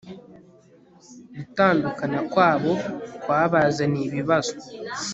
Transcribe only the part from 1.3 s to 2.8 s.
Gutandukana kwabo